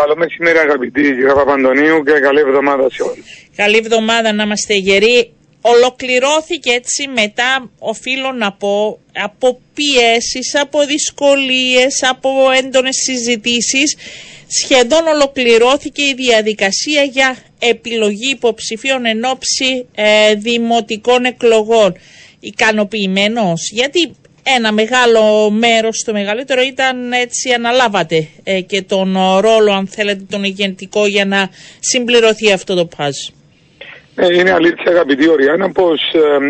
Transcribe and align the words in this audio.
Καλό 0.00 0.16
μεσημέρι 0.16 0.58
αγαπητή 0.58 1.02
κυρία 1.02 1.34
Παπαντονίου 1.34 2.02
και 2.02 2.12
καλή 2.12 2.40
εβδομάδα 2.40 2.90
σε 2.90 3.02
όλους. 3.02 3.48
Καλή 3.56 3.76
εβδομάδα 3.76 4.32
να 4.32 4.42
είμαστε 4.42 4.74
γεροί. 4.74 5.32
Ολοκληρώθηκε 5.60 6.70
έτσι 6.70 7.08
μετά, 7.08 7.70
οφείλω 7.78 8.32
να 8.32 8.52
πω, 8.52 8.98
από 9.12 9.60
πιέσεις, 9.74 10.54
από 10.54 10.86
δυσκολίες, 10.86 12.02
από 12.10 12.30
έντονες 12.58 12.96
συζητήσεις. 12.96 13.96
Σχεδόν 14.46 15.06
ολοκληρώθηκε 15.06 16.02
η 16.02 16.14
διαδικασία 16.14 17.02
για 17.02 17.36
επιλογή 17.58 18.30
υποψηφίων 18.30 19.06
εν 19.06 19.24
ώψη 19.24 19.86
ε, 19.94 20.34
δημοτικών 20.34 21.24
εκλογών. 21.24 21.96
Ικανοποιημένος, 22.40 23.70
γιατί 23.72 24.16
ένα 24.56 24.72
μεγάλο 24.72 25.50
μέρος, 25.50 26.02
το 26.06 26.12
μεγαλύτερο 26.12 26.60
ήταν 26.60 27.12
έτσι 27.12 27.52
αναλάβατε 27.52 28.28
ε, 28.44 28.60
και 28.60 28.82
τον 28.82 29.16
ρόλο 29.40 29.72
αν 29.72 29.86
θέλετε 29.86 30.24
τον 30.30 30.44
ηγεντικό 30.44 31.06
για 31.06 31.24
να 31.24 31.48
συμπληρωθεί 31.80 32.52
αυτό 32.52 32.74
το 32.74 32.88
παζ. 32.96 33.16
Ε, 34.14 34.34
είναι 34.34 34.50
αλήθεια 34.50 34.90
αγαπητή 34.90 35.28
Οριάννα 35.28 35.70
πως 35.70 36.00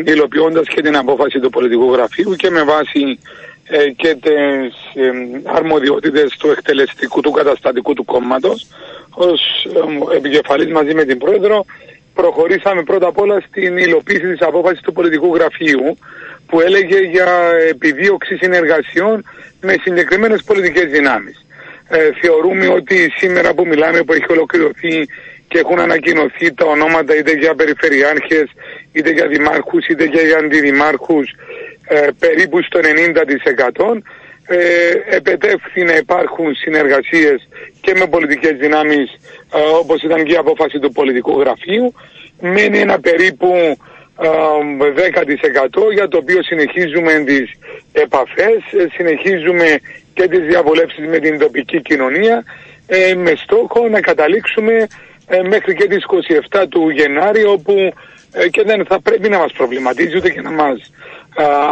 ε, 0.05 0.11
υλοποιώντας 0.13 0.67
και 0.69 0.83
την 0.83 0.97
απόφαση 0.97 1.41
του 1.41 1.51
πολιτικού 1.51 1.93
γραφείου 1.93 2.35
και 2.35 2.51
με 2.51 2.63
βάση 2.63 3.19
ε, 3.71 3.91
και 3.91 4.15
τις 4.15 5.03
ε, 5.05 5.11
αρμοδιότητες 5.45 6.37
του 6.39 6.51
εκτελεστικού 6.51 7.21
του 7.21 7.31
καταστατικού 7.31 7.95
του 7.95 8.05
κόμματος 8.05 8.67
ως 9.15 9.41
ε, 10.13 10.17
επικεφαλής 10.17 10.73
μαζί 10.73 10.95
με 10.95 11.05
την 11.05 11.19
Πρόεδρο 11.19 11.65
προχωρήσαμε 12.15 12.83
πρώτα 12.83 13.07
απ' 13.07 13.19
όλα 13.19 13.41
στην 13.49 13.77
υλοποίηση 13.77 14.33
της 14.33 14.41
απόφασης 14.41 14.81
του 14.81 14.93
πολιτικού 14.93 15.35
γραφείου 15.35 15.99
που 16.49 16.61
έλεγε 16.61 16.99
για 16.99 17.29
επιδίωξη 17.69 18.37
συνεργασιών 18.37 19.25
με 19.61 19.75
συγκεκριμένες 19.83 20.43
πολιτικές 20.43 20.91
δυνάμεις. 20.91 21.47
Ε, 21.89 22.11
θεωρούμε 22.21 22.69
ότι 22.69 23.13
σήμερα 23.17 23.55
που 23.55 23.67
μιλάμε 23.67 24.03
που 24.03 24.13
έχει 24.13 24.27
ολοκληρωθεί 24.29 25.07
και 25.49 25.59
έχουν 25.59 25.81
ανακοινωθεί 25.81 26.53
τα 26.55 26.67
ονόματα 26.67 27.17
είτε 27.17 27.33
για 27.33 27.55
περιφερειάρχες, 27.55 28.47
είτε 28.93 29.11
για 29.11 29.27
δημάρχους, 29.27 29.87
είτε 29.87 30.05
για 30.05 30.39
αντιδημάρχους 30.39 31.35
ε, 31.89 32.07
περίπου 32.19 32.63
στο 32.63 32.81
90% 32.81 34.03
ε, 34.51 35.17
επετεύχθη 35.17 35.83
να 35.83 35.97
υπάρχουν 35.97 36.55
συνεργασίες 36.55 37.49
και 37.81 37.95
με 37.99 38.07
πολιτικές 38.07 38.57
δυνάμεις 38.57 39.13
ε, 39.55 39.59
όπως 39.81 40.03
ήταν 40.03 40.25
και 40.25 40.33
η 40.33 40.37
απόφαση 40.37 40.79
του 40.79 40.93
πολιτικού 40.93 41.41
γραφείου. 41.41 41.95
Μένει 42.41 42.79
ένα 42.79 43.01
περίπου 43.01 43.77
10% 44.19 45.93
για 45.93 46.09
το 46.09 46.17
οποίο 46.17 46.43
συνεχίζουμε 46.43 47.13
τις 47.27 47.51
επαφές, 47.93 48.57
ε, 48.73 48.87
συνεχίζουμε 48.93 49.79
και 50.15 50.29
τις 50.29 50.41
διαβολεύσεις 50.41 51.07
με 51.07 51.19
την 51.19 51.39
τοπική 51.39 51.83
κοινωνία 51.83 52.45
ε, 52.87 53.15
με 53.15 53.33
στόχο 53.37 53.89
να 53.89 54.01
καταλήξουμε 54.01 54.87
ε, 55.27 55.43
μέχρι 55.43 55.75
και 55.75 55.87
τις 55.87 56.05
27 56.51 56.65
του 56.69 56.89
Γενάρη 56.89 57.45
όπου 57.45 57.93
και 58.51 58.63
δεν 58.63 58.87
θα 58.87 59.01
πρέπει 59.01 59.29
να 59.29 59.39
μας 59.39 59.53
προβληματίζει 59.53 60.17
ούτε 60.17 60.31
και 60.31 60.41
να 60.41 60.51
μας 60.51 60.93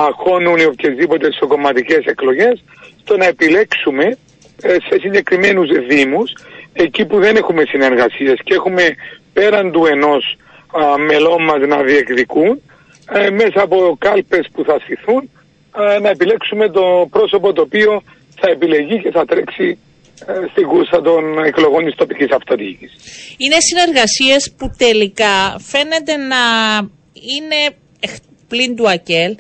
αγχώνουν 0.07 0.57
οι 0.57 0.65
οποιασδήποτε 0.65 1.33
σοκομματικές 1.33 2.05
εκλογές 2.05 2.65
στο 3.05 3.17
να 3.17 3.27
επιλέξουμε 3.27 4.17
σε 4.57 4.99
συγκεκριμένους 5.01 5.69
δήμους 5.87 6.33
εκεί 6.73 7.07
που 7.07 7.19
δεν 7.21 7.37
έχουμε 7.37 7.65
συνεργασίες 7.69 8.39
και 8.45 8.55
έχουμε 8.55 8.95
πέραν 9.33 9.73
του 9.73 9.87
ενός 9.87 10.37
μελών 10.99 11.45
μας 11.45 11.61
να 11.69 11.83
διεκδικούν 11.83 12.63
ε, 13.13 13.31
μέσα 13.31 13.63
από 13.63 13.97
κάλπες 13.99 14.49
που 14.53 14.65
θα 14.65 14.79
στηθούν 14.85 15.31
να 16.03 16.09
επιλέξουμε 16.09 16.69
το 16.69 17.09
πρόσωπο 17.11 17.53
το 17.53 17.63
οποίο 17.63 18.03
θα 18.41 18.51
επιλεγεί 18.51 19.01
και 19.03 19.11
θα 19.11 19.25
τρέξει 19.25 19.79
ε, 20.25 20.33
στην 20.51 20.67
κούρσα 20.67 21.03
των 21.03 21.45
εκλογών 21.45 21.85
της 21.85 21.95
τοπικής 21.95 22.31
αυτοδιοίκησης. 22.31 22.97
Είναι 23.37 23.57
συνεργασίες 23.59 24.55
που 24.57 24.71
τελικά 24.79 25.57
φαίνεται 25.59 26.17
να 26.17 26.43
είναι 27.35 27.77
πλην 28.49 28.77
του 28.77 28.89
ΑΚΕΛ 28.89 29.37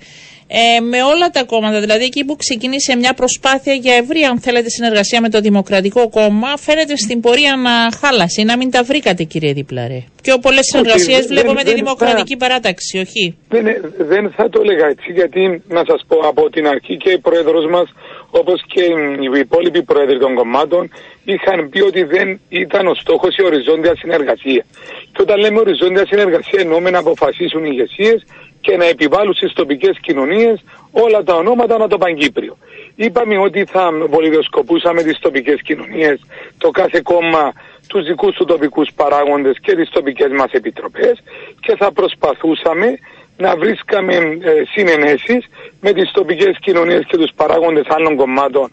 ε, 0.48 0.80
με 0.80 1.02
όλα 1.02 1.30
τα 1.30 1.44
κόμματα. 1.44 1.80
Δηλαδή, 1.80 2.04
εκεί 2.04 2.24
που 2.24 2.36
ξεκίνησε 2.36 2.96
μια 2.96 3.14
προσπάθεια 3.14 3.72
για 3.74 3.94
ευρία, 3.94 4.30
αν 4.30 4.40
θέλετε, 4.40 4.68
συνεργασία 4.68 5.20
με 5.20 5.28
το 5.28 5.40
Δημοκρατικό 5.40 6.08
Κόμμα, 6.08 6.56
φαίνεται 6.56 6.96
στην 6.96 7.20
πορεία 7.20 7.56
να 7.56 7.74
χάλασε, 8.00 8.42
να 8.42 8.56
μην 8.56 8.70
τα 8.70 8.82
βρήκατε, 8.82 9.22
κύριε 9.22 9.52
Διπλαρέ. 9.52 10.02
Πιο 10.22 10.38
πολλές 10.38 10.66
συνεργασίε 10.66 11.20
βλέπω 11.20 11.52
με 11.52 11.62
τη 11.62 11.74
Δημοκρατική 11.74 12.36
Παράταξη, 12.36 12.98
όχι; 12.98 13.36
Δεν, 13.48 13.64
δεν 13.98 14.30
θα 14.36 14.48
το 14.48 14.60
έλεγα 14.62 14.86
έτσι, 14.86 15.12
γιατί 15.12 15.62
να 15.68 15.82
σας 15.86 16.04
πω 16.08 16.16
από 16.18 16.50
την 16.50 16.66
αρχή 16.66 16.96
και 16.96 17.10
η 17.10 17.18
πρόεδρος 17.18 17.70
μας, 17.70 17.88
όπως 18.30 18.62
και 18.66 18.82
οι 19.20 19.38
υπόλοιποι 19.38 19.82
πρόεδροι 19.82 20.18
των 20.18 20.34
κομμάτων, 20.34 20.90
είχαν 21.24 21.68
πει 21.70 21.80
ότι 21.80 22.02
δεν 22.02 22.40
ήταν 22.48 22.86
ο 22.86 22.94
στόχος 22.94 23.36
η 23.36 23.42
οριζόντια 23.44 23.94
συνεργασία. 23.96 24.64
Και 25.12 25.22
όταν 25.22 25.38
λέμε 25.38 25.58
οριζόντια 25.58 26.06
συνεργασία, 26.06 26.60
εννοούμε 26.60 26.90
να 26.90 26.98
αποφασίσουν 26.98 27.64
οι 27.64 27.70
ηγεσίες 27.72 28.24
και 28.66 28.77
να 28.77 28.84
επιβάλλουν 28.84 29.34
στις 29.34 29.53
τοπικές 29.53 29.99
κοινωνίες 30.00 30.65
όλα 30.91 31.22
τα 31.22 31.34
ονόματα 31.34 31.78
να 31.78 31.88
το 31.88 31.99
Παγκύπριο. 31.99 32.56
Είπαμε 32.94 33.38
ότι 33.38 33.65
θα 33.65 33.91
βολιδοσκοπούσαμε 34.10 35.03
τις 35.03 35.19
τοπικές 35.19 35.62
κοινωνίες, 35.62 36.21
το 36.59 36.71
κάθε 36.71 37.00
κόμμα, 37.00 37.53
τους 37.88 38.05
δικούς 38.05 38.37
του 38.37 38.44
τοπικούς 38.44 38.88
παράγοντες 38.97 39.59
και 39.60 39.75
τις 39.75 39.88
τοπικές 39.91 40.31
μας 40.38 40.50
επιτροπές 40.53 41.22
και 41.60 41.76
θα 41.76 41.93
προσπαθούσαμε 41.93 42.99
να 43.37 43.56
βρίσκαμε 43.56 44.15
ε, 44.15 44.62
συνενέσεις 44.72 45.47
με 45.81 45.93
τις 45.93 46.10
τοπικές 46.12 46.59
κοινωνίες 46.60 47.05
και 47.06 47.16
τους 47.16 47.31
παράγοντες 47.37 47.87
άλλων 47.88 48.16
κομμάτων 48.16 48.71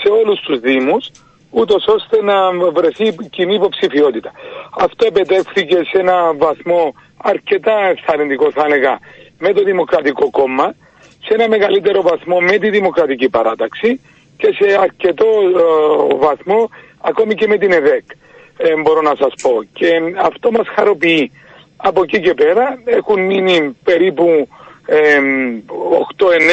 σε 0.00 0.08
όλους 0.08 0.40
τους 0.40 0.60
Δήμους 0.60 1.10
ούτως 1.50 1.86
ώστε 1.86 2.22
να 2.22 2.36
βρεθεί 2.72 3.16
κοινή 3.30 3.54
υποψηφιότητα. 3.54 4.30
Αυτό 4.78 5.06
επετέχθηκε 5.06 5.76
σε 5.76 5.98
ένα 5.98 6.34
βαθμό 6.34 6.94
αρκετά 7.16 7.76
ενθαρρυντικό 7.88 8.50
θα 8.50 8.64
έλεγα 8.64 8.98
με 9.38 9.52
το 9.52 9.62
Δημοκρατικό 9.62 10.30
Κόμμα, 10.30 10.74
σε 11.24 11.34
ένα 11.34 11.48
μεγαλύτερο 11.48 12.02
βαθμό 12.02 12.40
με 12.40 12.58
τη 12.58 12.70
Δημοκρατική 12.70 13.28
Παράταξη 13.28 14.00
και 14.36 14.56
σε 14.58 14.78
αρκετό 14.80 15.26
ε, 15.26 16.14
βαθμό 16.16 16.70
ακόμη 17.00 17.34
και 17.34 17.46
με 17.46 17.58
την 17.58 17.72
ΕΔΕΚ, 17.72 18.04
ε, 18.56 18.76
μπορώ 18.80 19.00
να 19.00 19.14
σας 19.14 19.32
πω. 19.42 19.62
Και 19.72 20.00
αυτό 20.16 20.50
μας 20.50 20.68
χαροποιεί. 20.68 21.30
Από 21.76 22.02
εκεί 22.02 22.20
και 22.20 22.34
πέρα 22.34 22.78
έχουν 22.84 23.20
μείνει 23.20 23.76
περίπου 23.84 24.48
ε, 24.86 25.18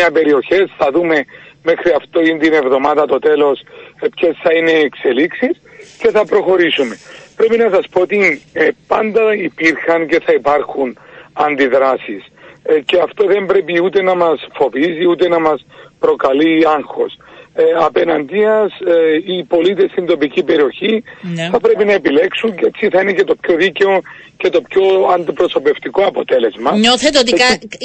8-9 0.07 0.11
περιοχές, 0.13 0.71
θα 0.77 0.91
δούμε 0.91 1.25
μέχρι 1.63 1.91
αυτό 1.91 2.21
είναι 2.21 2.37
την 2.37 2.53
εβδομάδα 2.53 3.05
το 3.05 3.19
τέλος 3.19 3.61
ε, 4.01 4.07
ποιες 4.15 4.37
θα 4.43 4.53
είναι 4.53 4.71
οι 4.71 4.79
εξελίξεις 4.79 5.61
και 5.97 6.09
θα 6.09 6.25
προχωρήσουμε. 6.25 6.97
Πρέπει 7.35 7.57
να 7.57 7.69
σας 7.69 7.87
πω 7.91 8.01
ότι 8.01 8.41
ε, 8.53 8.69
πάντα 8.87 9.33
υπήρχαν 9.35 10.07
και 10.07 10.19
θα 10.19 10.33
υπάρχουν 10.33 10.97
αντιδράσεις 11.33 12.30
ε, 12.63 12.79
και 12.79 12.99
αυτό 13.03 13.25
δεν 13.25 13.45
πρέπει 13.45 13.83
ούτε 13.83 14.01
να 14.01 14.15
μας 14.15 14.47
φοβίζει 14.53 15.05
ούτε 15.09 15.27
να 15.27 15.39
μας 15.39 15.65
προκαλεί 15.99 16.67
άγχος. 16.67 17.17
Ε, 17.53 17.63
απέναντίας 17.79 18.71
ε, 18.85 19.33
οι 19.33 19.43
πολίτες 19.43 19.91
στην 19.91 20.05
τοπική 20.05 20.43
περιοχή 20.43 21.03
ναι. 21.21 21.49
θα 21.51 21.59
πρέπει 21.59 21.85
να 21.85 21.93
επιλέξουν 21.93 22.55
και 22.55 22.65
έτσι 22.65 22.87
θα 22.89 23.01
είναι 23.01 23.13
και 23.13 23.23
το 23.23 23.35
πιο 23.35 23.55
δίκαιο 23.55 24.01
και 24.37 24.49
το 24.49 24.61
πιο 24.61 24.83
αντιπροσωπευτικό 25.13 26.01
αποτέλεσμα. 26.05 26.77
Νιώθετε 26.77 27.17
ότι 27.19 27.33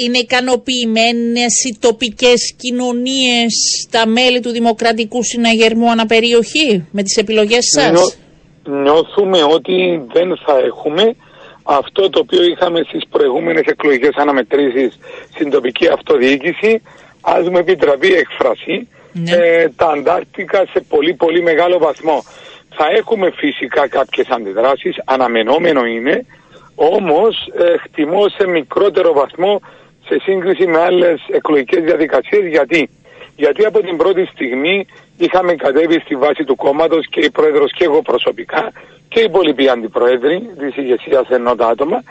είναι 0.05 0.17
ικανοποιημένες 0.17 1.53
οι 1.67 1.77
τοπικές 1.79 2.55
κοινωνίες, 2.57 3.53
τα 3.91 4.07
μέλη 4.07 4.39
του 4.39 4.49
Δημοκρατικού 4.49 5.23
Συναγερμού 5.23 5.91
αναπεριοχή 5.91 6.87
με 6.91 7.03
τις 7.03 7.17
επιλογές 7.17 7.65
σας; 7.75 8.17
νιώθουμε 8.83 9.43
ότι 9.43 10.05
δεν 10.13 10.37
θα 10.45 10.57
έχουμε 10.65 11.15
αυτό 11.67 12.09
το 12.09 12.19
οποίο 12.19 12.43
είχαμε 12.43 12.81
στις 12.87 13.07
προηγούμενες 13.09 13.63
εκλογικές 13.65 14.15
αναμετρήσεις 14.15 14.99
στην 15.33 15.49
τοπική 15.49 15.87
αυτοδιοίκηση, 15.87 16.81
ας 17.21 17.49
μου 17.49 17.57
επιτραπεί 17.57 18.13
έκφραση, 18.13 18.87
ναι. 19.13 19.31
ε, 19.31 19.69
τα 19.75 19.87
Αντάρτικα 19.87 20.65
σε 20.71 20.79
πολύ 20.89 21.13
πολύ 21.13 21.41
μεγάλο 21.41 21.77
βαθμό. 21.77 22.23
Θα 22.75 22.85
έχουμε 22.97 23.31
φυσικά 23.31 23.87
κάποιες 23.87 24.27
αντιδράσεις, 24.29 24.95
αναμενόμενο 25.05 25.85
είναι, 25.85 26.25
όμως 26.75 27.51
ε, 27.59 27.77
χτιμώ 27.77 28.29
σε 28.29 28.47
μικρότερο 28.47 29.13
βαθμό 29.13 29.61
σε 30.05 30.19
σύγκριση 30.21 30.67
με 30.67 30.79
άλλες 30.79 31.21
εκλογικές 31.31 31.83
διαδικασίες. 31.83 32.45
Γιατί, 32.47 32.89
Γιατί 33.35 33.65
από 33.65 33.79
την 33.79 33.97
πρώτη 33.97 34.25
στιγμή 34.25 34.85
είχαμε 35.17 35.55
κατέβει 35.55 35.99
στη 35.99 36.15
βάση 36.15 36.43
του 36.43 36.55
κόμματος 36.55 37.07
και 37.09 37.19
η 37.19 37.29
Πρόεδρος 37.29 37.71
και 37.71 37.83
εγώ 37.83 38.01
προσωπικά 38.01 38.71
και 39.09 39.19
οι 39.19 39.23
υπόλοιποι 39.23 39.69
αντιπρόεδροι 39.69 40.49
της 40.59 40.77
ηγεσίας 40.77 41.27
ενώτα 41.29 41.67
άτομα. 41.67 42.03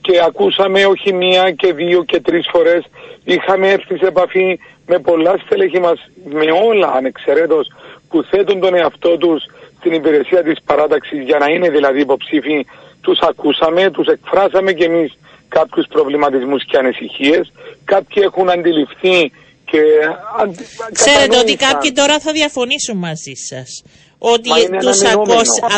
Και 0.00 0.20
ακούσαμε 0.26 0.84
όχι 0.84 1.12
μία 1.12 1.50
και 1.50 1.72
δύο 1.72 2.04
και 2.04 2.20
τρεις 2.20 2.48
φορές. 2.52 2.84
Είχαμε 3.24 3.68
έρθει 3.70 3.96
σε 3.98 4.06
επαφή 4.06 4.58
με 4.86 4.98
πολλά 4.98 5.34
στελέχη 5.44 5.78
μας, 5.80 5.98
με 6.24 6.44
όλα 6.66 6.92
ανεξαιρέτως 6.92 7.72
που 8.08 8.22
θέτουν 8.22 8.60
τον 8.60 8.74
εαυτό 8.74 9.16
τους 9.16 9.44
στην 9.78 9.92
υπηρεσία 9.92 10.42
της 10.42 10.56
παράταξης. 10.64 11.22
Για 11.22 11.38
να 11.38 11.46
είναι 11.46 11.68
δηλαδή 11.70 12.00
υποψήφοι 12.00 12.66
τους 13.00 13.18
ακούσαμε, 13.20 13.90
τους 13.90 14.06
εκφράσαμε 14.06 14.72
και 14.72 14.84
εμείς 14.84 15.18
κάποιους 15.48 15.86
προβληματισμούς 15.88 16.64
και 16.64 16.76
ανησυχίες. 16.76 17.52
Κάποιοι 17.84 18.22
έχουν 18.26 18.50
αντιληφθεί 18.50 19.32
και 19.64 19.80
Ξέρετε 20.92 21.38
ότι 21.38 21.56
κάποιοι 21.56 21.92
τώρα 21.92 22.18
θα 22.20 22.32
διαφωνήσουν 22.32 22.96
μαζί 22.96 23.34
σας 23.34 23.82
ότι 24.22 24.50
τους 24.80 25.02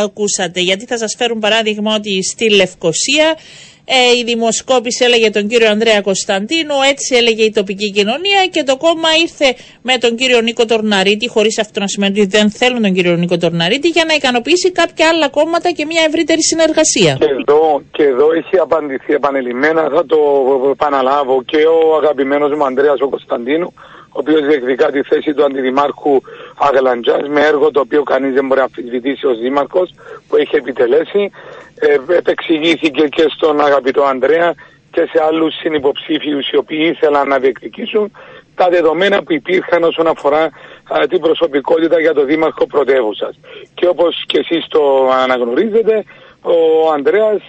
ακούσατε. 0.02 0.60
Γιατί 0.60 0.84
θα 0.86 0.98
σας 0.98 1.14
φέρουν 1.18 1.38
παράδειγμα 1.38 1.94
ότι 1.94 2.22
στη 2.22 2.50
Λευκοσία 2.50 3.36
ε, 3.84 4.18
η 4.18 4.24
δημοσκόπηση 4.24 5.04
έλεγε 5.04 5.30
τον 5.30 5.48
κύριο 5.48 5.68
Ανδρέα 5.70 6.00
Κωνσταντίνου, 6.00 6.74
έτσι 6.90 7.14
έλεγε 7.16 7.42
η 7.42 7.50
τοπική 7.50 7.90
κοινωνία 7.90 8.46
και 8.50 8.62
το 8.62 8.76
κόμμα 8.76 9.08
ήρθε 9.20 9.48
με 9.82 9.96
τον 9.98 10.16
κύριο 10.16 10.40
Νίκο 10.40 10.64
Τορναρίτη, 10.64 11.28
χωρίς 11.28 11.58
αυτό 11.58 11.80
να 11.80 11.88
σημαίνει 11.88 12.20
ότι 12.20 12.28
δεν 12.28 12.50
θέλουν 12.50 12.82
τον 12.82 12.92
κύριο 12.92 13.16
Νίκο 13.16 13.36
Τορναρίτη, 13.36 13.88
για 13.88 14.04
να 14.04 14.14
ικανοποιήσει 14.14 14.72
κάποια 14.72 15.08
άλλα 15.08 15.28
κόμματα 15.28 15.70
και 15.70 15.84
μια 15.84 16.02
ευρύτερη 16.06 16.42
συνεργασία. 16.42 17.16
Και 17.20 17.30
εδώ, 17.40 17.82
και 17.90 18.02
εδώ 18.02 18.32
έχει 18.32 18.58
απαντηθεί 18.58 19.12
επανειλημμένα, 19.12 19.82
θα 19.94 20.06
το 20.06 20.18
επαναλάβω 20.70 21.42
και 21.42 21.56
ο 21.56 21.96
αγαπημένος 21.96 22.50
μου 22.56 22.64
Ανδρέας 22.64 23.00
ο 23.00 23.08
Κωνσταντίνου, 23.08 23.72
ο 24.12 24.18
οποίος 24.18 24.46
διεκδικά 24.46 24.90
τη 24.90 25.02
θέση 25.02 25.34
του 25.34 25.44
αντιδημάρχου 25.44 26.20
Αγλαντζά 26.54 27.28
με 27.28 27.40
έργο 27.40 27.70
το 27.70 27.80
οποίο 27.80 28.02
κανείς 28.02 28.34
δεν 28.34 28.46
μπορεί 28.46 28.60
να 28.60 28.66
αμφισβητήσει 28.66 29.26
ως 29.26 29.38
δήμαρχος 29.38 29.94
που 30.28 30.36
έχει 30.36 30.56
επιτελέσει 30.56 31.30
ε, 31.74 32.16
επεξηγήθηκε 32.16 33.08
και 33.08 33.26
στον 33.28 33.60
αγαπητό 33.60 34.02
Ανδρέα 34.02 34.54
και 34.90 35.08
σε 35.12 35.22
άλλους 35.28 35.54
συνυποψήφιους 35.54 36.48
οι 36.50 36.56
οποίοι 36.56 36.92
ήθελαν 36.94 37.28
να 37.28 37.38
διεκδικήσουν 37.38 38.12
τα 38.54 38.68
δεδομένα 38.68 39.22
που 39.22 39.32
υπήρχαν 39.32 39.82
όσον 39.82 40.06
αφορά 40.06 40.50
την 41.08 41.20
προσωπικότητα 41.20 42.00
για 42.00 42.14
το 42.14 42.24
Δήμαρχο 42.24 42.66
Πρωτεύουσας. 42.66 43.38
Και 43.74 43.86
όπως 43.86 44.24
και 44.26 44.38
εσείς 44.38 44.66
το 44.68 45.10
αναγνωρίζετε, 45.22 46.04
ο 46.42 46.90
Ανδρέας 46.92 47.42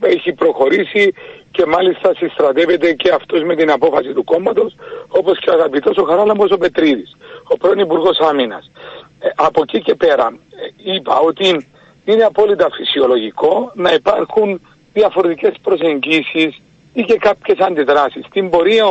έχει 0.00 0.32
προχωρήσει 0.32 1.14
και 1.50 1.66
μάλιστα 1.66 2.14
συστρατεύεται 2.16 2.92
και 2.92 3.10
αυτός 3.14 3.42
με 3.42 3.56
την 3.56 3.70
απόφαση 3.70 4.12
του 4.12 4.24
κόμματος, 4.24 4.74
όπως 5.08 5.38
και 5.38 5.50
ο 5.50 5.52
αγαπητός 5.52 5.96
ο 5.96 6.02
Χαράλαμπος 6.02 6.50
ο 6.50 6.58
Πετρίδης, 6.58 7.16
ο 7.48 7.56
πρώην 7.56 7.78
Υπουργός 7.78 8.18
Άμυνας. 8.18 8.70
Ε, 9.18 9.28
από 9.34 9.60
εκεί 9.62 9.80
και 9.82 9.94
πέρα 9.94 10.38
ε, 10.84 10.92
είπα 10.92 11.18
ότι 11.18 11.66
είναι 12.04 12.22
απόλυτα 12.22 12.68
φυσιολογικό 12.70 13.72
να 13.74 13.92
υπάρχουν 13.92 14.60
διαφορετικές 14.92 15.54
προσεγγίσεις 15.62 16.60
ή 16.92 17.02
και 17.02 17.16
κάποιες 17.16 17.58
αντιδράσεις. 17.58 18.24
Στην 18.26 18.50
πορεία 18.50 18.84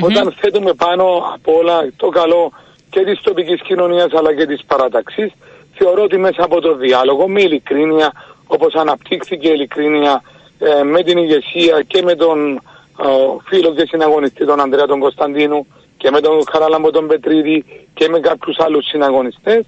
όταν 0.00 0.34
θέτουμε 0.40 0.72
πάνω 0.72 1.04
από 1.34 1.52
όλα 1.58 1.88
το 1.96 2.08
καλό 2.08 2.52
και 2.90 3.00
της 3.04 3.20
τοπικής 3.20 3.60
κοινωνίας 3.62 4.12
αλλά 4.12 4.34
και 4.34 4.46
της 4.46 4.64
παράταξης, 4.66 5.32
θεωρώ 5.74 6.02
ότι 6.02 6.18
μέσα 6.18 6.44
από 6.44 6.60
το 6.60 6.74
διάλογο 6.74 7.28
με 7.28 7.42
ειλικρίνεια, 7.42 8.12
όπως 8.46 8.74
αναπτύχθηκε 8.74 9.48
η 9.48 9.52
ειλικρίνεια 9.54 10.22
ε, 10.58 10.82
με 10.82 11.02
την 11.02 11.18
ηγεσία 11.18 11.82
και 11.86 12.02
με 12.02 12.14
τον 12.14 12.60
ε, 13.02 13.06
φίλο 13.44 13.74
και 13.74 13.86
συναγωνιστή 13.86 14.46
τον 14.46 14.60
Ανδρέα 14.60 14.86
τον 14.86 15.00
Κωνσταντίνου 15.00 15.66
και 15.96 16.10
με 16.10 16.20
τον 16.20 16.44
Χαράλαμπο 16.52 16.90
τον 16.90 17.06
Πετρίδη 17.06 17.64
και 17.94 18.08
με 18.08 18.20
κάποιους 18.20 18.58
άλλους 18.58 18.86
συναγωνιστές, 18.86 19.64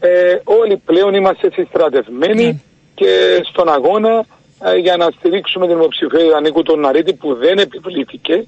ε, 0.00 0.38
όλοι 0.44 0.76
πλέον 0.76 1.14
είμαστε 1.14 1.50
συστρατευμένοι 1.52 2.44
ναι. 2.44 2.60
και 2.94 3.42
στον 3.50 3.68
αγώνα 3.68 4.24
ε, 4.64 4.76
για 4.76 4.96
να 4.96 5.10
στηρίξουμε 5.10 5.66
την 5.66 5.76
υποψηφιότητα 5.76 6.40
Νίκου 6.40 6.62
τον 6.62 6.80
Ναρίτη 6.80 7.14
που 7.14 7.34
δεν 7.34 7.58
επιβλήθηκε 7.58 8.46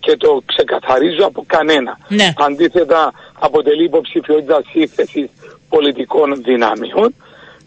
και 0.00 0.16
το 0.16 0.42
ξεκαθαρίζω 0.46 1.26
από 1.26 1.44
κανένα. 1.46 1.98
Ναι. 2.08 2.32
Αντίθετα 2.36 3.12
αποτελεί 3.38 3.84
υποψηφιότητα 3.84 4.62
σύνθεσης 4.70 5.28
πολιτικών 5.68 6.42
δυνάμεων 6.42 7.14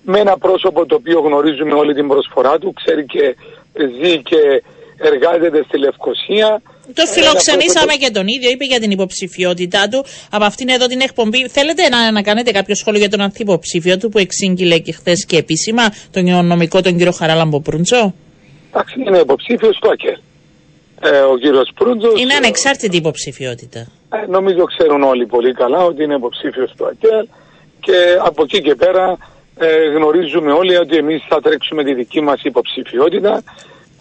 με 0.03 0.19
ένα 0.19 0.38
πρόσωπο 0.38 0.86
το 0.86 0.95
οποίο 0.95 1.19
γνωρίζουμε 1.19 1.74
όλη 1.74 1.94
την 1.94 2.07
προσφορά 2.07 2.57
του, 2.59 2.74
ξέρει 2.74 3.06
και 3.06 3.36
ζει 4.01 4.21
και 4.21 4.63
εργάζεται 4.98 5.63
στη 5.68 5.77
Λευκοσία 5.77 6.62
το 6.94 7.06
φιλοξενήσαμε 7.06 7.94
και 7.94 8.09
τον 8.12 8.27
ίδιο, 8.27 8.50
είπε 8.50 8.65
για 8.65 8.80
την 8.80 8.92
υποψηφιότητά 8.92 9.88
του. 9.88 10.06
Από 10.31 10.45
αυτήν 10.45 10.69
εδώ 10.69 10.86
την 10.88 11.01
εκπομπή, 11.01 11.48
θέλετε 11.48 11.89
να, 11.89 12.12
να 12.12 12.21
κάνετε 12.21 12.51
κάποιο 12.51 12.75
σχόλιο 12.75 13.00
για 13.00 13.09
τον 13.09 13.21
ανθυποψήφιο 13.21 13.98
του 13.98 14.09
που 14.09 14.18
εξήγηλε 14.18 14.77
και 14.80 14.92
χθες 14.92 15.25
και 15.25 15.38
επίσημα, 15.38 15.83
τον 16.12 16.45
νομικό, 16.45 16.81
τον 16.81 16.98
κύριο 16.98 17.12
Χαράλαμπο 17.12 17.62
Προύντζο. 17.62 18.13
Εντάξει, 18.69 18.95
είναι 19.07 19.18
υποψήφιος 19.18 19.75
στο 19.75 19.89
ΑΚΕΛ. 19.89 20.18
Ε, 21.01 21.19
ο 21.19 21.38
κύριος 21.38 21.71
Προύντζο. 21.75 22.12
Είναι 22.18 22.33
ανεξάρτητη 22.33 22.98
υποψηφιότητα. 22.98 23.80
Ε, 23.80 24.25
νομίζω 24.27 24.63
ξέρουν 24.63 25.03
όλοι 25.03 25.25
πολύ 25.25 25.53
καλά 25.53 25.83
ότι 25.83 26.03
είναι 26.03 26.15
υποψήφιος 26.15 26.69
στο 26.69 26.86
ΑΚΕΛ 26.86 27.27
και 27.81 28.17
από 28.25 28.43
εκεί 28.43 28.61
και 28.61 28.75
πέρα 28.75 29.17
ε, 29.57 29.87
γνωρίζουμε 29.95 30.51
όλοι 30.51 30.77
ότι 30.77 30.95
εμείς 30.97 31.25
θα 31.27 31.41
τρέξουμε 31.41 31.83
τη 31.83 31.93
δική 31.93 32.21
μας 32.21 32.43
υποψηφιότητα 32.43 33.43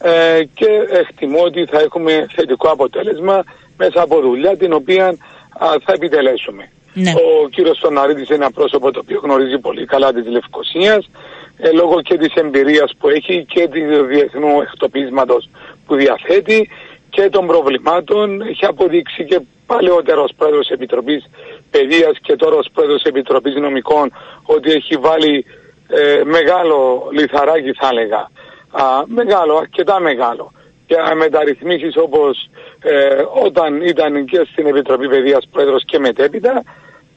ε, 0.02 0.44
και 0.54 0.68
εκτιμώ 0.90 1.42
ότι 1.42 1.64
θα 1.64 1.78
έχουμε 1.80 2.26
θετικό 2.34 2.68
αποτέλεσμα 2.68 3.44
μέσα 3.76 4.02
από 4.02 4.20
δουλειά 4.20 4.56
την 4.56 4.72
οποία 4.72 5.16
θα 5.58 5.92
επιτελέσουμε. 5.92 6.70
Ναι. 6.94 7.10
Ο 7.10 7.48
κύριος 7.48 7.76
Στοναρίδης 7.76 8.28
είναι 8.28 8.34
ένα 8.34 8.50
πρόσωπο 8.50 8.90
το 8.90 9.00
οποίο 9.02 9.20
γνωρίζει 9.22 9.58
πολύ 9.58 9.84
καλά 9.84 10.12
της 10.12 10.26
Λευκοσίας 10.26 11.10
ε, 11.56 11.70
λόγω 11.70 12.02
και 12.02 12.16
της 12.16 12.34
εμπειρίας 12.34 12.92
που 12.98 13.08
έχει 13.08 13.44
και 13.44 13.68
του 13.68 14.04
διεθνού 14.04 14.60
εκτοπίσματος 14.60 15.48
που 15.86 15.94
διαθέτει 15.94 16.68
και 17.10 17.28
των 17.30 17.46
προβλημάτων 17.46 18.40
έχει 18.40 18.66
αποδείξει 18.66 19.24
και 19.24 19.40
παλαιότερος 19.66 20.32
πρόεδρος 20.36 20.68
Επιτροπής 20.68 21.24
Παιδείας 21.70 22.18
και 22.22 22.36
τώρα 22.36 22.56
ως 22.56 22.68
πρόεδρος 22.74 23.02
Επιτροπής 23.02 23.54
Νομικών 23.54 24.12
ότι 24.42 24.70
έχει 24.72 24.96
βάλει 24.96 25.46
ε, 25.88 26.24
μεγάλο 26.24 27.08
λιθαράκι 27.12 27.72
θα 27.72 27.88
έλεγα 27.92 28.30
α, 28.70 28.82
μεγάλο, 29.06 29.56
αρκετά 29.56 30.00
μεγάλο. 30.00 30.52
Και 30.86 30.96
μεταρρυθμίσεις 31.16 31.96
όπως 31.96 32.48
ε, 32.82 33.22
όταν 33.44 33.80
ήταν 33.82 34.24
και 34.24 34.46
στην 34.50 34.66
Επιτροπή 34.66 35.08
Παιδείας 35.08 35.48
Πρόεδρος 35.52 35.84
και 35.84 35.98
μετέπειτα, 35.98 36.62